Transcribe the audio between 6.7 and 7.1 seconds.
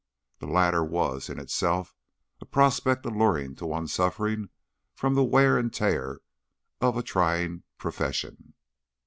of a